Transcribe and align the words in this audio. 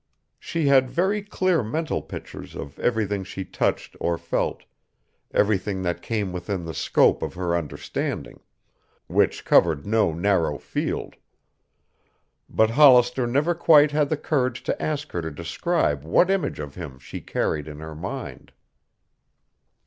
She 0.39 0.65
had 0.65 0.89
very 0.89 1.21
clear 1.21 1.61
mental 1.61 2.01
pictures 2.01 2.55
of 2.55 2.79
everything 2.79 3.23
she 3.23 3.45
touched 3.45 3.95
or 3.99 4.17
felt, 4.17 4.63
everything 5.31 5.83
that 5.83 6.01
came 6.01 6.33
within 6.33 6.65
the 6.65 6.73
scope 6.73 7.21
of 7.21 7.35
her 7.35 7.55
understanding, 7.55 8.39
which 9.05 9.45
covered 9.45 9.85
no 9.85 10.11
narrow 10.11 10.57
field. 10.57 11.17
But 12.49 12.71
Hollister 12.71 13.27
never 13.27 13.53
quite 13.53 13.91
had 13.91 14.09
the 14.09 14.17
courage 14.17 14.63
to 14.63 14.81
ask 14.81 15.11
her 15.11 15.21
to 15.21 15.29
describe 15.29 16.03
what 16.03 16.31
image 16.31 16.57
of 16.57 16.73
him 16.73 16.97
she 16.97 17.21
carried 17.21 17.67
in 17.67 17.77
her 17.77 17.93
mind. 17.93 18.53